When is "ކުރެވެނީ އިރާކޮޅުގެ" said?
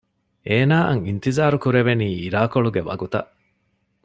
1.63-2.81